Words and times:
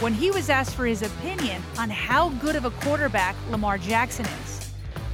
when 0.00 0.14
he 0.14 0.30
was 0.30 0.48
asked 0.48 0.74
for 0.74 0.86
his 0.86 1.02
opinion 1.02 1.62
on 1.78 1.90
how 1.90 2.30
good 2.40 2.56
of 2.56 2.64
a 2.64 2.70
quarterback 2.70 3.36
Lamar 3.50 3.76
Jackson 3.76 4.24
is. 4.42 4.72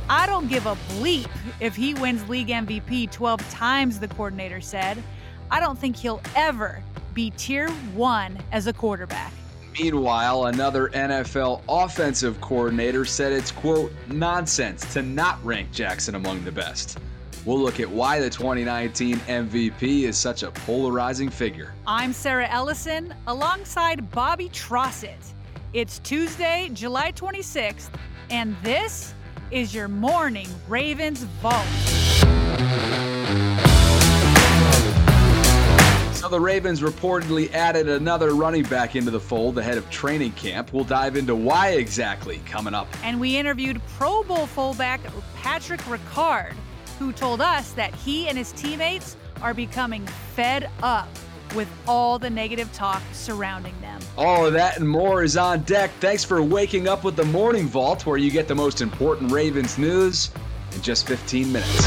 I 0.08 0.26
don't 0.26 0.48
give 0.48 0.66
a 0.66 0.76
bleep 0.90 1.28
if 1.58 1.74
he 1.74 1.94
wins 1.94 2.28
league 2.28 2.48
MVP 2.48 3.10
12 3.10 3.50
times, 3.50 3.98
the 3.98 4.06
coordinator 4.06 4.60
said. 4.60 5.02
I 5.50 5.58
don't 5.58 5.76
think 5.76 5.96
he'll 5.96 6.22
ever 6.36 6.82
be 7.14 7.30
tier 7.30 7.68
one 7.94 8.38
as 8.52 8.68
a 8.68 8.72
quarterback. 8.72 9.32
Meanwhile, 9.78 10.46
another 10.46 10.88
NFL 10.90 11.62
offensive 11.68 12.40
coordinator 12.40 13.04
said 13.04 13.32
it's, 13.32 13.50
quote, 13.50 13.92
nonsense 14.08 14.90
to 14.94 15.02
not 15.02 15.44
rank 15.44 15.72
Jackson 15.72 16.14
among 16.14 16.44
the 16.44 16.52
best. 16.52 16.98
We'll 17.46 17.60
look 17.60 17.78
at 17.78 17.88
why 17.88 18.18
the 18.18 18.28
2019 18.28 19.18
MVP 19.18 20.02
is 20.02 20.18
such 20.18 20.42
a 20.42 20.50
polarizing 20.50 21.30
figure. 21.30 21.72
I'm 21.86 22.12
Sarah 22.12 22.48
Ellison 22.48 23.14
alongside 23.28 24.10
Bobby 24.10 24.48
Trossett. 24.48 25.32
It's 25.72 26.00
Tuesday, 26.00 26.68
July 26.72 27.12
26th, 27.12 27.90
and 28.30 28.56
this 28.64 29.14
is 29.52 29.72
your 29.72 29.86
morning 29.86 30.48
Ravens 30.66 31.22
Vault. 31.40 31.64
So 36.14 36.28
the 36.28 36.40
Ravens 36.40 36.80
reportedly 36.80 37.52
added 37.52 37.88
another 37.88 38.34
running 38.34 38.64
back 38.64 38.96
into 38.96 39.12
the 39.12 39.20
fold 39.20 39.56
ahead 39.58 39.78
of 39.78 39.88
training 39.88 40.32
camp. 40.32 40.72
We'll 40.72 40.82
dive 40.82 41.16
into 41.16 41.36
why 41.36 41.74
exactly 41.74 42.40
coming 42.44 42.74
up. 42.74 42.88
And 43.04 43.20
we 43.20 43.36
interviewed 43.36 43.80
Pro 43.96 44.24
Bowl 44.24 44.48
fullback 44.48 45.00
Patrick 45.36 45.80
Ricard 45.82 46.54
who 46.98 47.12
told 47.12 47.40
us 47.40 47.72
that 47.72 47.94
he 47.94 48.28
and 48.28 48.36
his 48.36 48.52
teammates 48.52 49.16
are 49.42 49.54
becoming 49.54 50.06
fed 50.34 50.70
up 50.82 51.08
with 51.54 51.68
all 51.86 52.18
the 52.18 52.28
negative 52.28 52.72
talk 52.72 53.02
surrounding 53.12 53.74
them. 53.80 54.00
All 54.16 54.46
of 54.46 54.52
that 54.54 54.78
and 54.78 54.88
more 54.88 55.22
is 55.22 55.36
on 55.36 55.62
deck. 55.62 55.90
Thanks 56.00 56.24
for 56.24 56.42
waking 56.42 56.88
up 56.88 57.04
with 57.04 57.16
the 57.16 57.24
Morning 57.24 57.66
Vault, 57.66 58.04
where 58.06 58.18
you 58.18 58.30
get 58.30 58.48
the 58.48 58.54
most 58.54 58.80
important 58.80 59.32
Ravens 59.32 59.78
news 59.78 60.30
in 60.72 60.82
just 60.82 61.06
15 61.06 61.52
minutes. 61.52 61.86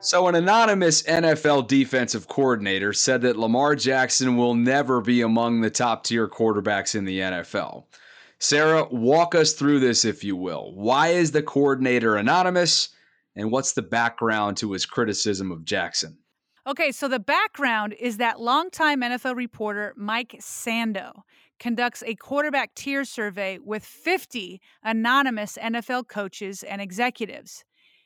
So, 0.00 0.28
an 0.28 0.36
anonymous 0.36 1.02
NFL 1.02 1.66
defensive 1.66 2.28
coordinator 2.28 2.92
said 2.92 3.20
that 3.22 3.36
Lamar 3.36 3.74
Jackson 3.74 4.36
will 4.36 4.54
never 4.54 5.00
be 5.00 5.22
among 5.22 5.60
the 5.60 5.70
top 5.70 6.04
tier 6.04 6.28
quarterbacks 6.28 6.94
in 6.94 7.04
the 7.04 7.18
NFL. 7.18 7.84
Sarah, 8.40 8.86
walk 8.90 9.34
us 9.34 9.52
through 9.52 9.80
this, 9.80 10.04
if 10.04 10.22
you 10.22 10.36
will. 10.36 10.72
Why 10.74 11.08
is 11.08 11.32
the 11.32 11.42
coordinator 11.42 12.16
anonymous, 12.16 12.90
and 13.34 13.50
what's 13.50 13.72
the 13.72 13.82
background 13.82 14.56
to 14.58 14.72
his 14.72 14.86
criticism 14.86 15.50
of 15.50 15.64
Jackson? 15.64 16.18
Okay, 16.66 16.92
so 16.92 17.08
the 17.08 17.18
background 17.18 17.94
is 17.98 18.18
that 18.18 18.40
longtime 18.40 19.00
NFL 19.00 19.36
reporter 19.36 19.94
Mike 19.96 20.36
Sando 20.40 21.22
conducts 21.58 22.02
a 22.06 22.14
quarterback 22.14 22.74
tier 22.74 23.04
survey 23.04 23.58
with 23.58 23.84
50 23.84 24.60
anonymous 24.84 25.58
NFL 25.60 26.08
coaches 26.08 26.62
and 26.62 26.80
executives. 26.80 27.64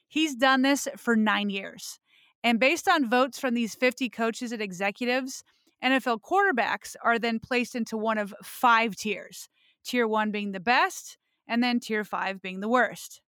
He's 0.09 0.35
done 0.35 0.63
this 0.63 0.89
for 0.97 1.17
nine 1.17 1.51
years. 1.51 1.99
And 2.45 2.59
based 2.59 2.89
on 2.89 3.11
votes 3.11 3.39
from 3.39 3.55
these 3.55 3.75
50 3.75 4.09
coaches 4.09 4.53
and 4.53 4.63
executives, 4.63 5.45
NFL 5.83 6.21
quarterbacks 6.21 6.95
are 7.03 7.19
then 7.19 7.39
placed 7.39 7.75
into 7.75 7.97
one 7.97 8.17
of 8.17 8.33
five 8.43 8.97
tiers 8.97 9.49
tier 9.85 10.07
one 10.07 10.31
being 10.31 10.53
the 10.53 10.61
best, 10.61 11.19
and 11.47 11.63
then 11.63 11.81
tier 11.81 12.05
five 12.05 12.41
being 12.41 12.61
the 12.61 12.69
worst. 12.69 13.21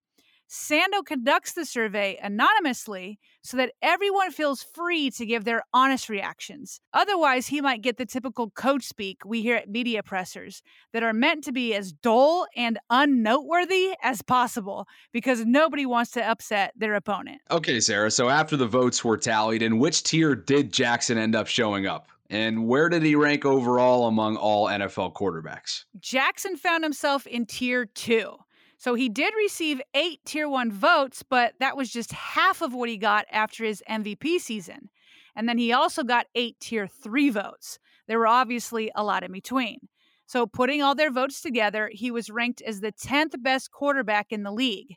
Sando 0.49 1.03
conducts 1.03 1.53
the 1.53 1.65
survey 1.65 2.19
anonymously 2.21 3.17
so 3.41 3.57
that 3.57 3.71
everyone 3.81 4.29
feels 4.29 4.61
free 4.61 5.09
to 5.09 5.25
give 5.25 5.45
their 5.45 5.63
honest 5.73 6.09
reactions. 6.09 6.79
Otherwise, 6.93 7.47
he 7.47 7.59
might 7.59 7.81
get 7.81 7.97
the 7.97 8.05
typical 8.05 8.51
coach 8.51 8.83
speak 8.83 9.25
we 9.25 9.41
hear 9.41 9.55
at 9.55 9.67
media 9.67 10.03
pressers 10.03 10.61
that 10.91 11.01
are 11.01 11.11
meant 11.11 11.43
to 11.45 11.51
be 11.51 11.73
as 11.73 11.91
dull 11.91 12.45
and 12.55 12.77
unnoteworthy 12.91 13.95
as 14.03 14.21
possible 14.21 14.85
because 15.11 15.43
nobody 15.43 15.87
wants 15.87 16.11
to 16.11 16.23
upset 16.23 16.71
their 16.75 16.93
opponent. 16.93 17.41
Okay, 17.49 17.79
Sarah. 17.79 18.11
So 18.11 18.29
after 18.29 18.55
the 18.55 18.67
votes 18.67 19.03
were 19.03 19.17
tallied, 19.17 19.63
in 19.63 19.79
which 19.79 20.03
tier 20.03 20.35
did 20.35 20.71
Jackson 20.71 21.17
end 21.17 21.35
up 21.35 21.47
showing 21.47 21.87
up? 21.87 22.09
And 22.29 22.67
where 22.67 22.89
did 22.89 23.03
he 23.03 23.15
rank 23.15 23.45
overall 23.45 24.07
among 24.07 24.37
all 24.37 24.67
NFL 24.67 25.13
quarterbacks? 25.13 25.83
Jackson 25.99 26.57
found 26.57 26.83
himself 26.83 27.27
in 27.27 27.45
tier 27.45 27.85
two. 27.85 28.37
So 28.77 28.95
he 28.95 29.07
did 29.07 29.33
receive 29.37 29.81
eight 29.93 30.19
tier 30.25 30.49
one 30.49 30.71
votes, 30.71 31.23
but 31.23 31.53
that 31.59 31.77
was 31.77 31.89
just 31.89 32.11
half 32.11 32.61
of 32.61 32.73
what 32.73 32.89
he 32.89 32.97
got 32.97 33.25
after 33.31 33.63
his 33.63 33.81
MVP 33.89 34.39
season. 34.39 34.89
And 35.35 35.47
then 35.47 35.57
he 35.57 35.71
also 35.71 36.03
got 36.03 36.27
eight 36.35 36.59
tier 36.59 36.87
three 36.87 37.29
votes. 37.29 37.79
There 38.07 38.19
were 38.19 38.27
obviously 38.27 38.91
a 38.95 39.03
lot 39.03 39.23
in 39.23 39.31
between. 39.31 39.87
So, 40.25 40.45
putting 40.45 40.81
all 40.81 40.95
their 40.95 41.11
votes 41.11 41.41
together, 41.41 41.89
he 41.93 42.09
was 42.09 42.29
ranked 42.29 42.61
as 42.61 42.79
the 42.79 42.91
10th 42.91 43.41
best 43.41 43.71
quarterback 43.71 44.31
in 44.31 44.43
the 44.43 44.51
league. 44.51 44.95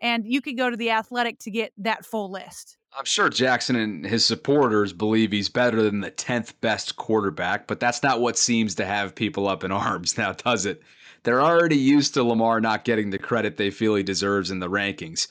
And 0.00 0.26
you 0.26 0.40
could 0.40 0.56
go 0.56 0.70
to 0.70 0.76
the 0.76 0.90
athletic 0.90 1.38
to 1.40 1.50
get 1.50 1.72
that 1.78 2.04
full 2.04 2.30
list. 2.30 2.76
I'm 2.96 3.04
sure 3.04 3.28
Jackson 3.28 3.76
and 3.76 4.06
his 4.06 4.24
supporters 4.24 4.92
believe 4.92 5.30
he's 5.30 5.48
better 5.48 5.82
than 5.82 6.00
the 6.00 6.10
10th 6.10 6.54
best 6.60 6.96
quarterback, 6.96 7.66
but 7.66 7.80
that's 7.80 8.02
not 8.02 8.20
what 8.20 8.38
seems 8.38 8.74
to 8.76 8.86
have 8.86 9.14
people 9.14 9.48
up 9.48 9.64
in 9.64 9.72
arms 9.72 10.16
now, 10.16 10.32
does 10.32 10.66
it? 10.66 10.82
They're 11.24 11.42
already 11.42 11.76
used 11.76 12.14
to 12.14 12.22
Lamar 12.22 12.60
not 12.60 12.84
getting 12.84 13.10
the 13.10 13.18
credit 13.18 13.56
they 13.56 13.70
feel 13.70 13.94
he 13.94 14.02
deserves 14.02 14.50
in 14.50 14.60
the 14.60 14.70
rankings. 14.70 15.28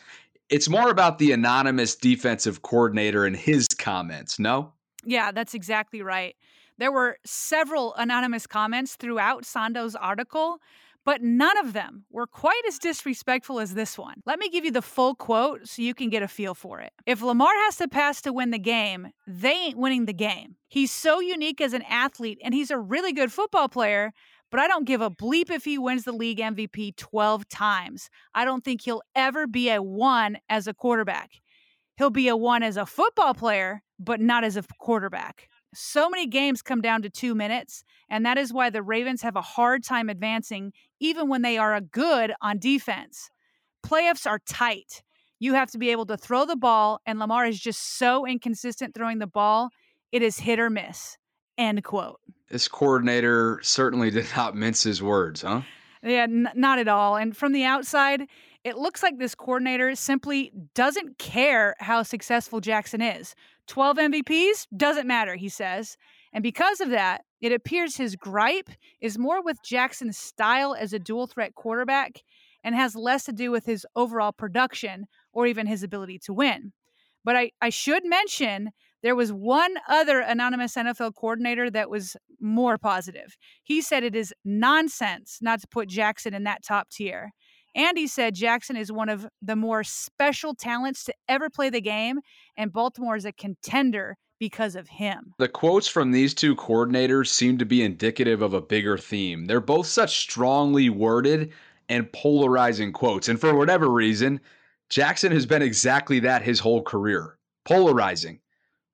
It's 0.49 0.69
more 0.69 0.89
about 0.89 1.17
the 1.17 1.31
anonymous 1.31 1.95
defensive 1.95 2.61
coordinator 2.61 3.25
and 3.25 3.35
his 3.35 3.67
comments, 3.67 4.39
no? 4.39 4.73
Yeah, 5.03 5.31
that's 5.31 5.53
exactly 5.53 6.01
right. 6.01 6.35
There 6.77 6.91
were 6.91 7.17
several 7.25 7.95
anonymous 7.95 8.45
comments 8.45 8.95
throughout 8.95 9.45
Sando's 9.45 9.95
article 9.95 10.59
but 11.07 11.21
none 11.21 11.57
of 11.59 11.71
them 11.71 12.03
were 12.11 12.27
quite 12.27 12.61
as 12.67 12.79
disrespectful 12.79 13.61
as 13.61 13.73
this 13.73 13.97
one. 13.97 14.21
Let 14.25 14.39
me 14.39 14.49
give 14.49 14.65
you 14.65 14.71
the 14.71 14.81
full 14.81 15.15
quote 15.15 15.65
so 15.65 15.81
you 15.81 15.93
can 15.93 16.09
get 16.09 16.21
a 16.21 16.27
feel 16.27 16.53
for 16.53 16.81
it. 16.81 16.91
If 17.05 17.21
Lamar 17.21 17.53
has 17.63 17.77
to 17.77 17.87
pass 17.87 18.19
to 18.23 18.33
win 18.33 18.51
the 18.51 18.59
game, 18.59 19.07
they 19.25 19.53
ain't 19.53 19.77
winning 19.77 20.03
the 20.03 20.11
game. 20.11 20.57
He's 20.67 20.91
so 20.91 21.21
unique 21.21 21.61
as 21.61 21.71
an 21.71 21.83
athlete 21.83 22.39
and 22.43 22.53
he's 22.53 22.71
a 22.71 22.77
really 22.77 23.13
good 23.13 23.31
football 23.31 23.69
player, 23.69 24.11
but 24.51 24.59
I 24.59 24.67
don't 24.67 24.85
give 24.85 24.99
a 24.99 25.09
bleep 25.09 25.49
if 25.49 25.63
he 25.63 25.77
wins 25.77 26.03
the 26.03 26.11
league 26.11 26.39
MVP 26.39 26.97
12 26.97 27.47
times. 27.47 28.09
I 28.35 28.43
don't 28.43 28.65
think 28.65 28.81
he'll 28.81 29.03
ever 29.15 29.47
be 29.47 29.69
a 29.69 29.81
one 29.81 30.39
as 30.49 30.67
a 30.67 30.73
quarterback. 30.73 31.29
He'll 31.95 32.09
be 32.09 32.27
a 32.27 32.35
one 32.35 32.63
as 32.63 32.75
a 32.75 32.85
football 32.85 33.33
player, 33.33 33.81
but 33.97 34.19
not 34.19 34.43
as 34.43 34.57
a 34.57 34.63
quarterback. 34.77 35.47
So 35.73 36.09
many 36.09 36.27
games 36.27 36.61
come 36.61 36.81
down 36.81 37.01
to 37.01 37.09
two 37.09 37.35
minutes, 37.35 37.83
and 38.09 38.25
that 38.25 38.37
is 38.37 38.53
why 38.53 38.69
the 38.69 38.81
Ravens 38.81 39.21
have 39.21 39.35
a 39.35 39.41
hard 39.41 39.83
time 39.83 40.09
advancing, 40.09 40.71
even 40.99 41.27
when 41.27 41.41
they 41.41 41.57
are 41.57 41.75
a 41.75 41.81
good 41.81 42.33
on 42.41 42.59
defense. 42.59 43.29
Playoffs 43.85 44.25
are 44.25 44.39
tight. 44.47 45.03
You 45.39 45.53
have 45.53 45.71
to 45.71 45.77
be 45.77 45.89
able 45.91 46.05
to 46.07 46.17
throw 46.17 46.45
the 46.45 46.55
ball, 46.55 46.99
and 47.05 47.19
Lamar 47.19 47.45
is 47.45 47.59
just 47.59 47.97
so 47.97 48.25
inconsistent 48.25 48.95
throwing 48.95 49.19
the 49.19 49.27
ball. 49.27 49.69
It 50.11 50.21
is 50.21 50.39
hit 50.39 50.59
or 50.59 50.69
miss. 50.69 51.17
End 51.57 51.83
quote. 51.83 52.19
This 52.49 52.67
coordinator 52.67 53.59
certainly 53.61 54.09
did 54.11 54.27
not 54.35 54.55
mince 54.55 54.83
his 54.83 55.01
words, 55.01 55.41
huh? 55.41 55.61
Yeah, 56.03 56.23
n- 56.23 56.49
not 56.55 56.79
at 56.79 56.87
all. 56.87 57.15
And 57.15 57.35
from 57.35 57.53
the 57.53 57.63
outside, 57.63 58.27
it 58.63 58.77
looks 58.77 59.03
like 59.03 59.17
this 59.17 59.35
coordinator 59.35 59.95
simply 59.95 60.51
doesn't 60.73 61.17
care 61.17 61.75
how 61.79 62.03
successful 62.03 62.59
Jackson 62.59 63.01
is. 63.01 63.35
12 63.67 63.97
MVPs 63.97 64.67
doesn't 64.75 65.07
matter, 65.07 65.35
he 65.35 65.49
says. 65.49 65.97
And 66.33 66.43
because 66.43 66.81
of 66.81 66.89
that, 66.89 67.23
it 67.41 67.51
appears 67.51 67.95
his 67.95 68.15
gripe 68.15 68.69
is 69.01 69.17
more 69.17 69.43
with 69.43 69.63
Jackson's 69.63 70.17
style 70.17 70.75
as 70.77 70.93
a 70.93 70.99
dual 70.99 71.27
threat 71.27 71.55
quarterback 71.55 72.21
and 72.63 72.75
has 72.75 72.95
less 72.95 73.25
to 73.25 73.31
do 73.31 73.51
with 73.51 73.65
his 73.65 73.85
overall 73.95 74.31
production 74.31 75.05
or 75.33 75.45
even 75.45 75.67
his 75.67 75.83
ability 75.83 76.19
to 76.19 76.33
win. 76.33 76.73
But 77.23 77.35
I, 77.35 77.51
I 77.61 77.69
should 77.69 78.03
mention 78.05 78.71
there 79.03 79.15
was 79.15 79.31
one 79.31 79.75
other 79.87 80.19
anonymous 80.19 80.75
NFL 80.75 81.13
coordinator 81.15 81.69
that 81.69 81.89
was 81.89 82.15
more 82.39 82.77
positive. 82.77 83.37
He 83.63 83.81
said 83.81 84.03
it 84.03 84.15
is 84.15 84.33
nonsense 84.43 85.37
not 85.41 85.61
to 85.61 85.67
put 85.67 85.89
Jackson 85.89 86.33
in 86.33 86.43
that 86.45 86.63
top 86.63 86.89
tier. 86.89 87.31
And 87.75 87.97
he 87.97 88.07
said 88.07 88.33
Jackson 88.33 88.75
is 88.75 88.91
one 88.91 89.09
of 89.09 89.27
the 89.41 89.55
more 89.55 89.83
special 89.83 90.55
talents 90.55 91.03
to 91.03 91.13
ever 91.29 91.49
play 91.49 91.69
the 91.69 91.81
game, 91.81 92.19
and 92.57 92.73
Baltimore 92.73 93.15
is 93.15 93.25
a 93.25 93.31
contender 93.31 94.17
because 94.39 94.75
of 94.75 94.87
him. 94.87 95.33
The 95.37 95.47
quotes 95.47 95.87
from 95.87 96.11
these 96.11 96.33
two 96.33 96.55
coordinators 96.55 97.27
seem 97.27 97.57
to 97.57 97.65
be 97.65 97.83
indicative 97.83 98.41
of 98.41 98.53
a 98.53 98.61
bigger 98.61 98.97
theme. 98.97 99.45
They're 99.45 99.59
both 99.59 99.87
such 99.87 100.17
strongly 100.17 100.89
worded 100.89 101.51
and 101.89 102.11
polarizing 102.11 102.91
quotes. 102.91 103.29
And 103.29 103.39
for 103.39 103.55
whatever 103.55 103.89
reason, 103.89 104.39
Jackson 104.89 105.31
has 105.31 105.45
been 105.45 105.61
exactly 105.61 106.19
that 106.21 106.41
his 106.41 106.59
whole 106.59 106.81
career 106.81 107.37
polarizing. 107.65 108.39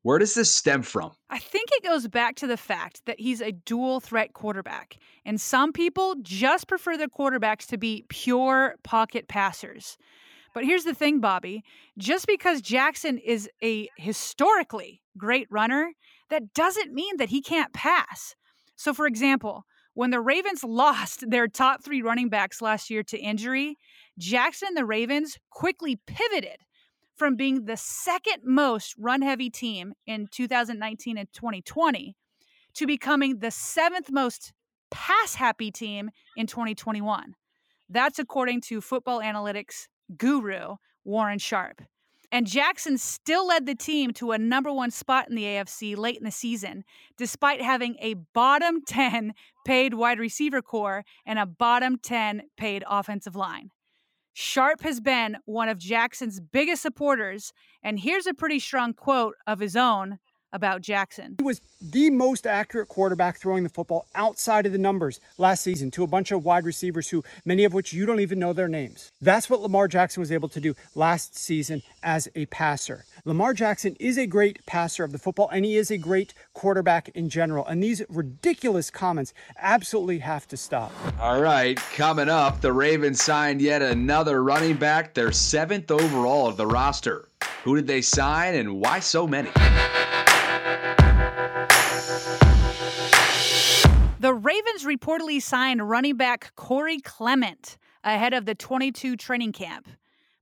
Where 0.02 0.20
does 0.20 0.34
this 0.34 0.54
stem 0.54 0.82
from? 0.82 1.12
I 1.30 1.40
think 1.40 1.70
it 1.72 1.84
goes 1.84 2.08
back 2.10 2.36
to 2.38 2.48
the 2.48 2.58
fact 2.58 3.06
that 3.06 3.20
he's 3.20 3.42
a 3.42 3.54
dual 3.54 4.02
threat 4.02 4.34
quarterback. 4.34 4.98
And 5.24 5.40
some 5.40 5.72
people 5.72 6.16
just 6.22 6.68
prefer 6.68 6.98
their 6.98 7.08
quarterbacks 7.08 7.66
to 7.68 7.78
be 7.78 8.04
pure 8.10 8.76
pocket 8.84 9.30
passers. 9.30 9.98
But 10.54 10.66
here's 10.66 10.84
the 10.84 10.94
thing, 10.94 11.20
Bobby. 11.20 11.64
Just 11.98 12.28
because 12.28 12.62
Jackson 12.62 13.18
is 13.18 13.50
a 13.64 13.90
historically 13.98 15.02
great 15.18 15.48
runner, 15.50 15.94
that 16.30 16.54
doesn't 16.54 16.94
mean 16.94 17.18
that 17.18 17.30
he 17.30 17.42
can't 17.42 17.74
pass. 17.74 18.36
So, 18.76 18.94
for 18.94 19.08
example, 19.08 19.66
when 19.94 20.12
the 20.12 20.22
Ravens 20.22 20.64
lost 20.64 21.30
their 21.30 21.48
top 21.48 21.84
three 21.84 22.02
running 22.02 22.30
backs 22.30 22.62
last 22.62 22.90
year 22.90 23.04
to 23.04 23.18
injury, 23.18 23.78
Jackson 24.18 24.70
and 24.70 24.78
the 24.78 24.86
Ravens 24.86 25.38
quickly 25.50 26.00
pivoted 26.06 26.58
from 27.16 27.36
being 27.36 27.66
the 27.66 27.78
second 27.78 28.44
most 28.44 28.96
run 28.98 29.22
heavy 29.22 29.50
team 29.50 29.94
in 30.08 30.28
2019 30.32 31.18
and 31.18 31.28
2020 31.32 32.16
to 32.74 32.88
becoming 32.88 33.38
the 33.38 33.52
seventh 33.52 34.12
most 34.12 34.52
pass 34.90 35.36
happy 35.36 35.72
team 35.72 36.10
in 36.36 36.48
2021. 36.48 37.36
That's 37.90 38.18
according 38.18 38.62
to 38.62 38.82
football 38.82 39.22
analytics 39.22 39.88
guru 40.18 40.76
Warren 41.04 41.40
Sharp. 41.40 41.82
And 42.32 42.48
Jackson 42.48 42.98
still 42.98 43.46
led 43.46 43.68
the 43.68 43.76
team 43.76 44.12
to 44.14 44.32
a 44.32 44.40
number 44.40 44.74
one 44.74 44.90
spot 44.90 45.30
in 45.30 45.36
the 45.36 45.44
AFC 45.44 45.96
late 45.96 46.18
in 46.18 46.24
the 46.24 46.32
season, 46.32 46.84
despite 47.16 47.62
having 47.62 47.96
a 48.00 48.16
bottom 48.34 48.82
10 48.88 49.34
paid 49.66 49.94
wide 49.94 50.20
receiver 50.20 50.62
corps 50.62 51.04
and 51.28 51.38
a 51.38 51.46
bottom 51.46 51.98
10 52.00 52.42
paid 52.58 52.84
offensive 52.90 53.36
line. 53.36 53.70
Sharp 54.34 54.82
has 54.82 55.00
been 55.00 55.38
one 55.46 55.70
of 55.70 55.78
Jackson's 55.78 56.40
biggest 56.40 56.82
supporters, 56.82 57.54
and 57.84 58.00
here's 58.00 58.26
a 58.26 58.34
pretty 58.34 58.58
strong 58.58 58.96
quote 58.96 59.36
of 59.46 59.60
his 59.60 59.76
own 59.76 60.18
about 60.54 60.82
Jackson. 60.82 61.36
He 61.40 61.44
was 61.44 61.60
the 61.82 62.10
most 62.12 62.48
accurate 62.48 62.88
quarterback 62.88 63.38
throwing 63.38 63.64
the 63.64 63.70
football 63.70 64.06
outside 64.16 64.66
of 64.66 64.72
the 64.72 64.78
numbers 64.78 65.20
last 65.38 65.64
season 65.64 65.92
to 65.92 66.04
a 66.04 66.08
bunch 66.08 66.32
of 66.32 66.46
wide 66.46 66.64
receivers 66.64 67.10
who 67.10 67.24
many 67.44 67.66
of 67.66 67.74
which 67.74 67.92
you 67.92 68.06
don't 68.06 68.22
even 68.22 68.40
know 68.40 68.54
their 68.54 68.70
names. 68.70 69.12
That's 69.20 69.50
what 69.50 69.62
Lamar 69.62 69.88
Jackson 69.88 70.22
was 70.22 70.32
able 70.32 70.48
to 70.50 70.62
do 70.62 70.76
last 70.96 71.36
season 71.36 71.82
as 72.02 72.30
a 72.36 72.46
passer. 72.46 73.06
Lamar 73.26 73.54
Jackson 73.54 73.98
is 74.00 74.18
a 74.18 74.28
great 74.28 74.66
passer 74.66 75.04
of 75.04 75.12
the 75.12 75.18
football 75.18 75.50
and 75.52 75.66
he 75.66 75.76
is 75.76 75.90
a 75.90 75.98
great 75.98 76.34
quarterback 76.54 77.10
in 77.10 77.30
general. 77.30 77.66
And 77.66 77.84
these 77.84 78.04
ridiculous 78.08 78.92
comments 78.92 79.34
absolutely 79.58 80.20
have 80.20 80.48
to 80.50 80.58
stop. 80.58 80.92
All 81.20 81.42
right, 81.42 81.78
coming 81.96 82.30
up, 82.30 82.62
the 82.62 82.72
Ravens 82.72 83.24
signed 83.24 83.62
yet 83.62 83.82
another 83.82 84.44
running 84.44 84.76
back, 84.76 85.14
their 85.16 85.32
seventh 85.32 85.90
overall 85.90 86.48
of 86.48 86.58
the 86.58 86.68
roster. 86.68 87.28
Who 87.64 87.76
did 87.76 87.88
they 87.88 88.02
sign 88.02 88.56
and 88.56 88.80
why 88.80 89.00
so 89.00 89.26
many? 89.26 89.50
Ravens 94.54 94.86
reportedly 94.86 95.42
signed 95.42 95.90
running 95.90 96.16
back 96.16 96.54
Corey 96.56 97.00
Clement 97.00 97.76
ahead 98.04 98.36
of 98.36 98.46
the 98.46 98.54
22 98.54 99.18
training 99.18 99.52
camp. 99.52 99.88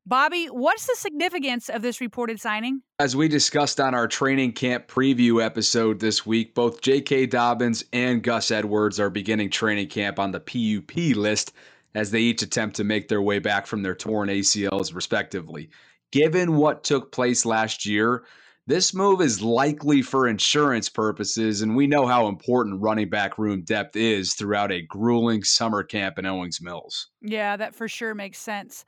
Bobby, 0.05 0.47
what's 0.47 0.85
the 0.85 0.95
significance 0.97 1.69
of 1.69 1.81
this 1.81 2.01
reported 2.01 2.37
signing? 2.37 2.81
As 2.99 3.15
we 3.15 3.29
discussed 3.29 3.79
on 3.79 3.95
our 3.95 4.09
training 4.09 4.51
camp 4.51 4.89
preview 4.89 5.41
episode 5.41 6.01
this 6.01 6.25
week, 6.25 6.53
both 6.53 6.81
J.K. 6.81 7.27
Dobbins 7.27 7.85
and 7.93 8.21
Gus 8.21 8.51
Edwards 8.51 8.99
are 8.99 9.09
beginning 9.09 9.49
training 9.49 9.87
camp 9.87 10.19
on 10.19 10.31
the 10.31 10.41
PUP 10.41 11.15
list 11.15 11.53
as 11.95 12.11
they 12.11 12.19
each 12.19 12.41
attempt 12.41 12.75
to 12.75 12.83
make 12.83 13.07
their 13.07 13.21
way 13.21 13.39
back 13.39 13.65
from 13.65 13.81
their 13.81 13.95
torn 13.95 14.27
ACLs, 14.27 14.93
respectively. 14.93 15.69
Given 16.11 16.57
what 16.57 16.83
took 16.83 17.13
place 17.13 17.45
last 17.45 17.85
year, 17.85 18.23
this 18.67 18.93
move 18.93 19.21
is 19.21 19.41
likely 19.41 20.01
for 20.01 20.27
insurance 20.27 20.87
purposes, 20.87 21.61
and 21.61 21.75
we 21.75 21.87
know 21.87 22.05
how 22.05 22.27
important 22.27 22.81
running 22.81 23.09
back 23.09 23.37
room 23.37 23.63
depth 23.63 23.95
is 23.95 24.33
throughout 24.33 24.71
a 24.71 24.83
grueling 24.83 25.43
summer 25.43 25.83
camp 25.83 26.19
in 26.19 26.25
Owings 26.25 26.61
Mills. 26.61 27.09
Yeah, 27.21 27.57
that 27.57 27.73
for 27.73 27.87
sure 27.87 28.13
makes 28.13 28.37
sense. 28.37 28.85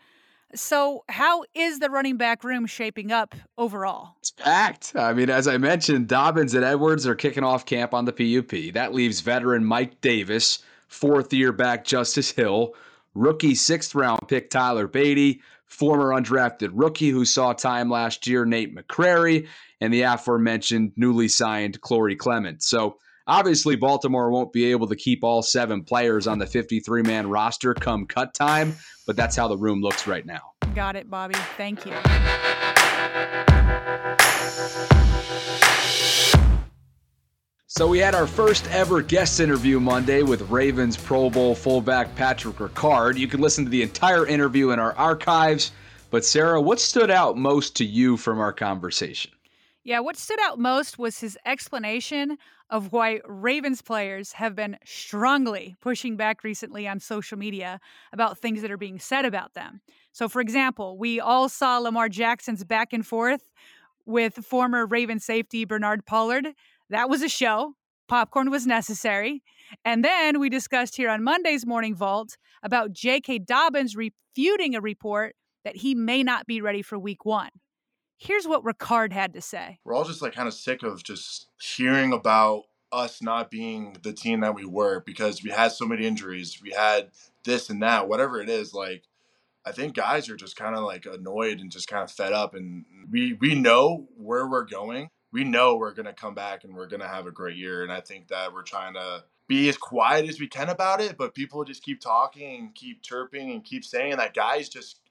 So, 0.56 1.04
how 1.10 1.44
is 1.56 1.80
the 1.80 1.90
running 1.90 2.18
back 2.18 2.44
room 2.44 2.68
shaping 2.68 3.12
up 3.12 3.34
overall? 3.58 4.16
It's 4.20 4.30
packed. 4.30 4.96
I 4.96 5.12
mean, 5.12 5.32
as 5.32 5.48
I 5.48 5.58
mentioned, 5.58 6.08
Dobbins 6.08 6.54
and 6.54 6.64
Edwards 6.64 7.08
are 7.08 7.16
kicking 7.16 7.44
off 7.44 7.66
camp 7.66 7.96
on 7.96 8.06
the 8.06 8.14
PUP. 8.14 8.74
That 8.74 8.94
leaves 8.94 9.22
veteran 9.22 9.66
Mike 9.66 10.00
Davis, 10.02 10.60
fourth 10.88 11.34
year 11.34 11.52
back 11.52 11.84
Justice 11.86 12.30
Hill, 12.30 12.76
rookie 13.14 13.56
sixth 13.56 13.96
round 13.96 14.22
pick 14.28 14.50
Tyler 14.50 14.88
Badie, 14.88 15.40
former 15.66 16.10
undrafted 16.10 16.72
rookie 16.74 17.10
who 17.10 17.26
saw 17.26 17.54
time 17.54 17.90
last 17.90 18.28
year, 18.28 18.46
Nate 18.46 18.76
McCrary, 18.76 19.48
and 19.82 19.94
the 19.94 20.04
aforementioned 20.04 20.94
newly 20.96 21.28
signed 21.28 21.82
Corey 21.82 22.16
Clement. 22.16 22.64
So 22.64 22.98
obviously, 23.28 23.76
Baltimore 23.76 24.32
won't 24.32 24.54
be 24.54 24.72
able 24.72 24.88
to 24.88 24.96
keep 24.96 25.24
all 25.24 25.42
seven 25.42 25.84
players 25.84 26.28
on 26.28 26.40
the 26.40 26.48
53 26.48 27.02
man 27.04 27.28
roster 27.30 27.74
come 27.74 28.06
cut 28.06 28.34
time, 28.34 28.76
but 29.08 29.16
that's 29.16 29.36
how 29.36 29.48
the 29.48 29.58
room 29.58 29.82
looks 29.82 30.08
right 30.08 30.26
now. 30.26 30.54
Got 30.76 30.96
it, 30.96 31.10
Bobby. 31.10 31.36
Thank 31.58 31.86
you. 31.86 31.94
So 37.76 37.88
we 37.88 37.98
had 37.98 38.14
our 38.14 38.28
first 38.28 38.68
ever 38.70 39.02
guest 39.02 39.40
interview 39.40 39.80
Monday 39.80 40.22
with 40.22 40.48
Ravens 40.52 40.96
Pro 40.96 41.32
Bowl 41.32 41.56
fullback 41.56 42.14
Patrick 42.14 42.58
Ricard. 42.58 43.18
You 43.18 43.28
can 43.28 43.42
listen 43.42 43.64
to 43.64 43.72
the 43.72 43.82
entire 43.82 44.28
interview 44.28 44.70
in 44.70 44.78
our 44.78 44.94
archives. 44.94 45.72
But 46.12 46.24
Sarah, 46.24 46.62
what 46.62 46.80
stood 46.80 47.10
out 47.10 47.36
most 47.36 47.76
to 47.78 47.84
you 47.84 48.16
from 48.16 48.40
our 48.40 48.54
conversation? 48.54 49.32
Yeah, 49.84 50.02
what 50.02 50.18
stood 50.18 50.38
out 50.44 50.60
most 50.60 51.00
was 51.00 51.20
his 51.20 51.36
explanation 51.48 52.38
of 52.70 52.92
why 52.94 53.22
Ravens 53.26 53.82
players 53.82 54.34
have 54.34 54.54
been 54.54 54.78
strongly 54.86 55.76
pushing 55.82 56.16
back 56.16 56.44
recently 56.44 56.88
on 56.88 57.00
social 57.00 57.40
media 57.40 57.80
about 58.12 58.38
things 58.38 58.62
that 58.62 58.70
are 58.70 58.78
being 58.78 59.00
said 59.00 59.26
about 59.26 59.56
them. 59.56 59.82
So, 60.12 60.30
for 60.30 60.42
example, 60.42 60.96
we 61.00 61.20
all 61.20 61.50
saw 61.50 61.80
Lamar 61.80 62.08
Jackson's 62.08 62.64
back 62.64 62.94
and 62.94 63.04
forth 63.04 63.50
with 64.06 64.46
former 64.46 64.86
Raven 64.86 65.20
safety 65.20 65.66
Bernard 65.66 66.06
Pollard 66.06 66.54
that 66.94 67.10
was 67.10 67.22
a 67.22 67.30
show. 67.30 67.74
Popcorn 68.08 68.52
was 68.52 68.68
necessary. 68.68 69.44
And 69.84 70.04
then 70.04 70.40
we 70.40 70.50
discussed 70.50 70.96
here 70.96 71.10
on 71.10 71.24
Monday's 71.24 71.66
Morning 71.66 71.96
Vault 71.96 72.38
about 72.62 72.94
J.K. 72.94 73.40
Dobbins 73.40 73.96
refuting 73.96 74.76
a 74.76 74.82
report 74.82 75.36
that 75.64 75.78
he 75.78 75.96
may 75.96 76.24
not 76.24 76.46
be 76.46 76.62
ready 76.62 76.82
for 76.82 77.00
week 77.00 77.26
one. 77.26 77.50
Here's 78.18 78.48
what 78.48 78.64
Ricard 78.64 79.12
had 79.12 79.34
to 79.34 79.42
say. 79.42 79.80
We're 79.84 79.96
all 79.96 80.04
just 80.04 80.22
like 80.22 80.34
kind 80.34 80.48
of 80.48 80.54
sick 80.54 80.84
of 80.84 81.04
just 81.04 81.48
hearing 81.60 82.14
about 82.14 82.64
us 82.92 83.22
not 83.22 83.50
being 83.50 83.98
the 84.04 84.14
team 84.14 84.42
that 84.42 84.54
we 84.54 84.66
were 84.66 85.02
because 85.06 85.44
we 85.44 85.50
had 85.50 85.72
so 85.72 85.86
many 85.86 86.06
injuries. 86.06 86.60
We 86.62 86.72
had 86.72 87.10
this 87.44 87.70
and 87.70 87.82
that, 87.82 88.08
whatever 88.08 88.40
it 88.40 88.50
is. 88.50 88.74
Like, 88.74 89.04
I 89.66 89.72
think 89.72 89.96
guys 89.96 90.30
are 90.30 90.36
just 90.36 90.56
kind 90.56 90.76
of 90.76 90.84
like 90.84 91.06
annoyed 91.06 91.60
and 91.60 91.72
just 91.72 91.88
kind 91.88 92.04
of 92.04 92.12
fed 92.12 92.34
up. 92.34 92.54
And 92.54 92.86
we, 93.10 93.34
we 93.34 93.56
know 93.56 94.08
where 94.16 94.48
we're 94.48 94.66
going 94.66 95.10
we 95.34 95.44
know 95.44 95.76
we're 95.76 95.94
going 95.94 96.06
to 96.06 96.14
come 96.14 96.34
back 96.34 96.64
and 96.64 96.74
we're 96.74 96.88
going 96.88 97.02
to 97.02 97.08
have 97.08 97.28
a 97.28 97.32
great 97.32 97.58
year. 97.58 97.84
And 97.84 97.92
I 97.92 98.00
think 98.00 98.30
that 98.30 98.54
we're 98.54 98.64
trying 98.64 98.94
to 98.94 99.26
be 99.48 99.68
as 99.68 99.76
quiet 99.76 100.30
as 100.30 100.40
we 100.40 100.48
can 100.48 100.70
about 100.70 101.02
it, 101.02 101.18
but 101.18 101.36
people 101.36 101.66
just 101.66 101.84
keep 101.84 102.00
talking 102.00 102.60
and 102.60 102.76
keep 102.76 103.02
chirping 103.02 103.52
and 103.52 103.66
keep 103.66 103.84
saying 103.84 104.16
that 104.18 104.34
guys 104.34 104.70
just 104.70 105.02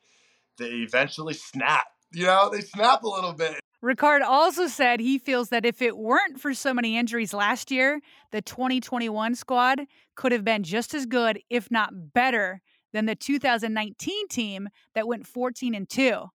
they 0.57 0.67
eventually 0.67 1.35
snap 1.35 1.87
you 2.15 2.27
know, 2.27 2.51
they 2.51 2.61
snap 2.61 3.03
a 3.03 3.09
little 3.09 3.33
bit. 3.33 3.59
Ricard 3.83 4.21
also 4.23 4.69
said 4.69 5.01
he 5.01 5.19
feels 5.19 5.49
that 5.49 5.67
if 5.67 5.83
it 5.83 5.97
weren't 5.97 6.41
for 6.41 6.55
so 6.55 6.73
many 6.73 6.97
injuries 6.97 7.35
last 7.35 7.71
year, 7.71 8.01
the 8.31 8.41
2021 8.41 9.35
squad 9.35 9.81
could 10.15 10.31
have 10.31 10.45
been 10.45 10.63
just 10.63 10.95
as 10.95 11.05
good, 11.05 11.41
if 11.51 11.71
not 11.71 12.13
better, 12.13 12.61
than 12.93 13.07
the 13.07 13.17
2019 13.17 14.29
team 14.29 14.69
that 14.95 15.09
went 15.09 15.27
14 15.27 15.75
and 15.75 15.89
2. 15.89 16.27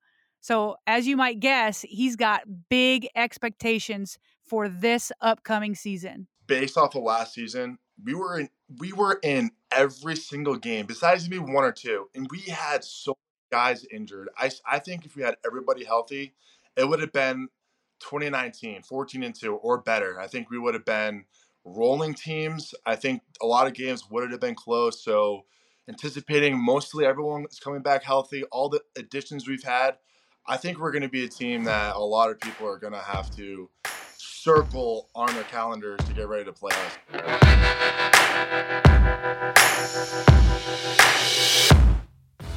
So, 0.46 0.76
as 0.86 1.08
you 1.08 1.16
might 1.16 1.40
guess, 1.40 1.82
he's 1.82 2.14
got 2.14 2.42
big 2.68 3.08
expectations 3.16 4.16
for 4.44 4.68
this 4.68 5.10
upcoming 5.20 5.74
season. 5.74 6.28
Based 6.46 6.78
off 6.78 6.94
of 6.94 7.02
last 7.02 7.34
season, 7.34 7.78
we 8.04 8.14
were 8.14 8.38
in 8.38 8.48
we 8.78 8.92
were 8.92 9.18
in 9.24 9.50
every 9.72 10.14
single 10.14 10.54
game 10.54 10.86
besides 10.86 11.28
maybe 11.28 11.40
one 11.40 11.64
or 11.64 11.72
two, 11.72 12.08
and 12.14 12.28
we 12.30 12.42
had 12.42 12.84
so 12.84 13.18
guys 13.50 13.84
injured. 13.92 14.28
I 14.38 14.52
I 14.70 14.78
think 14.78 15.04
if 15.04 15.16
we 15.16 15.24
had 15.24 15.36
everybody 15.44 15.82
healthy, 15.82 16.36
it 16.76 16.88
would 16.88 17.00
have 17.00 17.12
been 17.12 17.48
2019, 17.98 18.84
14 18.84 19.24
and 19.24 19.34
2 19.34 19.52
or 19.52 19.78
better. 19.78 20.20
I 20.20 20.28
think 20.28 20.48
we 20.48 20.60
would 20.60 20.74
have 20.74 20.84
been 20.84 21.24
rolling 21.64 22.14
teams. 22.14 22.72
I 22.86 22.94
think 22.94 23.22
a 23.42 23.46
lot 23.46 23.66
of 23.66 23.74
games 23.74 24.08
would 24.12 24.30
have 24.30 24.40
been 24.40 24.54
close. 24.54 25.02
So 25.02 25.44
anticipating 25.88 26.56
mostly 26.56 27.04
everyone 27.04 27.46
is 27.50 27.58
coming 27.58 27.82
back 27.82 28.04
healthy, 28.04 28.44
all 28.52 28.68
the 28.68 28.82
additions 28.96 29.48
we've 29.48 29.64
had, 29.64 29.96
I 30.48 30.56
think 30.56 30.78
we're 30.78 30.92
going 30.92 31.02
to 31.02 31.08
be 31.08 31.24
a 31.24 31.28
team 31.28 31.64
that 31.64 31.96
a 31.96 31.98
lot 31.98 32.30
of 32.30 32.38
people 32.38 32.68
are 32.68 32.78
going 32.78 32.92
to 32.92 33.00
have 33.00 33.34
to 33.34 33.68
circle 34.16 35.08
on 35.12 35.34
their 35.34 35.42
calendars 35.44 35.98
to 36.06 36.12
get 36.12 36.28
ready 36.28 36.44
to 36.44 36.52
play 36.52 36.70
us. 36.72 36.98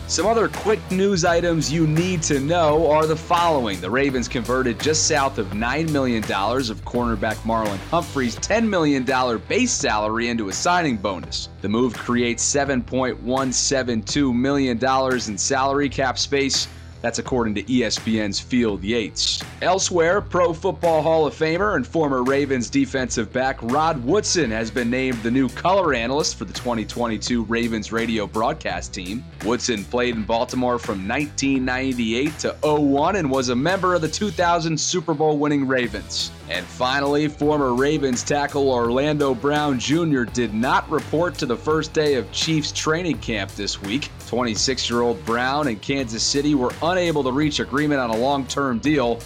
Some 0.05 0.27
other 0.27 0.49
quick 0.49 0.79
news 0.91 1.25
items 1.25 1.71
you 1.73 1.87
need 1.87 2.21
to 2.23 2.39
know 2.39 2.91
are 2.91 3.07
the 3.07 3.15
following. 3.15 3.81
The 3.81 3.89
Ravens 3.89 4.27
converted 4.27 4.79
just 4.79 5.07
south 5.07 5.39
of 5.39 5.47
$9 5.47 5.89
million 5.91 6.23
of 6.23 6.85
cornerback 6.85 7.37
Marlon 7.37 7.77
Humphrey's 7.89 8.35
$10 8.35 8.67
million 8.67 9.03
base 9.47 9.71
salary 9.71 10.27
into 10.29 10.49
a 10.49 10.53
signing 10.53 10.97
bonus. 10.97 11.49
The 11.61 11.69
move 11.69 11.95
creates 11.95 12.43
$7.172 12.53 14.35
million 14.35 14.77
in 14.77 15.37
salary 15.39 15.89
cap 15.89 16.19
space 16.19 16.67
that's 17.01 17.19
according 17.19 17.55
to 17.55 17.63
ESPN's 17.63 18.39
Field 18.39 18.83
Yates. 18.83 19.41
Elsewhere, 19.61 20.21
Pro 20.21 20.53
Football 20.53 21.01
Hall 21.01 21.25
of 21.25 21.33
Famer 21.33 21.75
and 21.75 21.85
former 21.85 22.23
Ravens 22.23 22.69
defensive 22.69 23.31
back 23.31 23.57
Rod 23.61 24.03
Woodson 24.03 24.51
has 24.51 24.71
been 24.71 24.89
named 24.89 25.21
the 25.23 25.31
new 25.31 25.49
color 25.49 25.93
analyst 25.93 26.35
for 26.35 26.45
the 26.45 26.53
2022 26.53 27.43
Ravens 27.43 27.91
radio 27.91 28.27
broadcast 28.27 28.93
team. 28.93 29.23
Woodson 29.45 29.83
played 29.85 30.15
in 30.15 30.23
Baltimore 30.23 30.79
from 30.79 31.07
1998 31.07 32.39
to 32.39 32.55
01 32.63 33.15
and 33.15 33.29
was 33.29 33.49
a 33.49 33.55
member 33.55 33.95
of 33.95 34.01
the 34.01 34.07
2000 34.07 34.79
Super 34.79 35.13
Bowl 35.13 35.37
winning 35.37 35.67
Ravens. 35.67 36.31
And 36.49 36.65
finally, 36.65 37.27
former 37.27 37.75
Ravens 37.75 38.23
tackle 38.23 38.71
Orlando 38.71 39.35
Brown 39.35 39.77
Jr. 39.77 40.23
did 40.23 40.53
not 40.53 40.89
report 40.89 41.35
to 41.35 41.45
the 41.45 41.55
first 41.55 41.93
day 41.93 42.15
of 42.15 42.31
Chiefs 42.31 42.71
training 42.71 43.19
camp 43.19 43.51
this 43.51 43.81
week. 43.81 44.09
26 44.27 44.89
year 44.89 45.01
old 45.01 45.23
Brown 45.25 45.67
and 45.67 45.81
Kansas 45.81 46.23
City 46.23 46.55
were 46.55 46.73
unable 46.89 47.23
to 47.23 47.31
reach 47.31 47.59
agreement 47.59 47.99
on 47.99 48.09
a 48.09 48.17
long 48.17 48.45
term 48.45 48.79
deal 48.79 49.19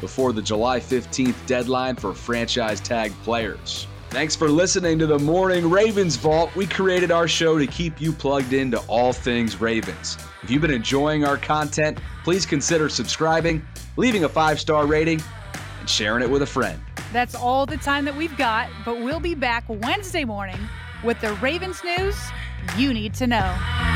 before 0.00 0.32
the 0.32 0.42
July 0.42 0.78
15th 0.78 1.34
deadline 1.46 1.96
for 1.96 2.14
franchise 2.14 2.80
tag 2.80 3.12
players. 3.22 3.86
Thanks 4.10 4.36
for 4.36 4.48
listening 4.48 4.98
to 5.00 5.06
the 5.06 5.18
Morning 5.18 5.68
Ravens 5.68 6.16
Vault. 6.16 6.54
We 6.54 6.66
created 6.66 7.10
our 7.10 7.26
show 7.26 7.58
to 7.58 7.66
keep 7.66 8.00
you 8.00 8.12
plugged 8.12 8.52
into 8.52 8.78
all 8.86 9.12
things 9.12 9.60
Ravens. 9.60 10.16
If 10.42 10.50
you've 10.50 10.62
been 10.62 10.70
enjoying 10.70 11.24
our 11.24 11.36
content, 11.36 11.98
please 12.22 12.46
consider 12.46 12.88
subscribing, 12.88 13.66
leaving 13.96 14.24
a 14.24 14.28
five 14.28 14.60
star 14.60 14.86
rating, 14.86 15.20
and 15.80 15.90
sharing 15.90 16.22
it 16.22 16.30
with 16.30 16.42
a 16.42 16.46
friend. 16.46 16.80
That's 17.12 17.34
all 17.34 17.66
the 17.66 17.76
time 17.78 18.04
that 18.04 18.16
we've 18.16 18.36
got, 18.36 18.68
but 18.84 19.00
we'll 19.00 19.20
be 19.20 19.34
back 19.34 19.64
Wednesday 19.68 20.24
morning 20.24 20.60
with 21.04 21.20
the 21.20 21.34
Ravens 21.34 21.82
news 21.84 22.16
you 22.76 22.92
need 22.92 23.14
to 23.14 23.26
know. 23.26 23.95